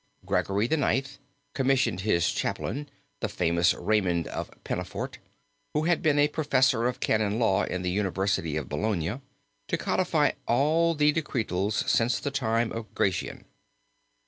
[0.25, 1.19] Gregory IX.
[1.53, 5.19] commissioned his chaplain, the famous Raymond of Pennafort,
[5.75, 9.21] who had been a professor of canon law in the University of Bologna,
[9.67, 13.45] to codify all the decretals since the time of Gratian.